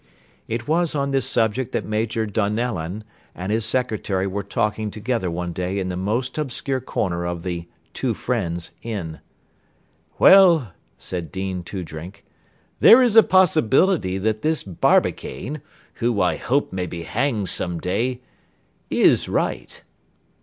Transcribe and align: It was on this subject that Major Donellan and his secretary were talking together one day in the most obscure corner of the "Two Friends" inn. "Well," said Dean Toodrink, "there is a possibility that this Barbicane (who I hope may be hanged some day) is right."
It 0.47 0.67
was 0.67 0.95
on 0.95 1.11
this 1.11 1.27
subject 1.27 1.73
that 1.73 1.85
Major 1.85 2.25
Donellan 2.25 3.03
and 3.35 3.51
his 3.51 3.65
secretary 3.65 4.25
were 4.25 4.41
talking 4.41 4.89
together 4.89 5.29
one 5.29 5.53
day 5.53 5.77
in 5.77 5.89
the 5.89 5.95
most 5.95 6.39
obscure 6.39 6.81
corner 6.81 7.23
of 7.23 7.43
the 7.43 7.67
"Two 7.93 8.15
Friends" 8.15 8.71
inn. 8.81 9.19
"Well," 10.17 10.73
said 10.97 11.31
Dean 11.31 11.61
Toodrink, 11.61 12.25
"there 12.79 12.99
is 13.03 13.15
a 13.15 13.21
possibility 13.21 14.17
that 14.17 14.41
this 14.41 14.63
Barbicane 14.63 15.61
(who 15.93 16.19
I 16.19 16.35
hope 16.35 16.73
may 16.73 16.87
be 16.87 17.03
hanged 17.03 17.49
some 17.49 17.77
day) 17.77 18.21
is 18.89 19.29
right." 19.29 19.83